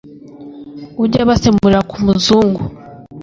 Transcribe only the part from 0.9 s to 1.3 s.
Ujya